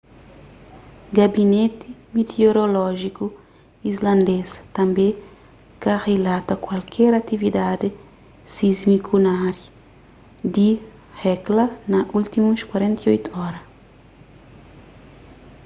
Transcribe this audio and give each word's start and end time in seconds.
gabineti 1.17 1.87
mitiorolójiku 2.15 3.25
islandês 3.91 4.49
tanbê 4.77 5.07
ka 5.83 5.93
rilata 6.03 6.53
kualker 6.65 7.11
atividadi 7.21 7.89
sismiku 8.55 9.15
na 9.25 9.31
ária 9.49 9.71
di 10.53 10.69
hekla 11.21 11.65
na 11.91 11.99
últimus 12.19 12.59
48 12.71 13.29
ora 13.47 13.59